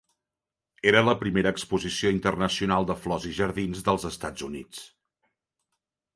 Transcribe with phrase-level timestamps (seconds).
[0.91, 4.83] Era la primera exposició internacional de flors i jardins dels Estats Units.